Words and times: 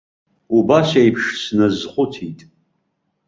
Убас 0.57 0.89
еиԥш 1.01 1.23
сназхәыцит. 1.41 2.39